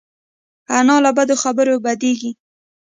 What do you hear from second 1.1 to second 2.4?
بدو خبرو بدېږي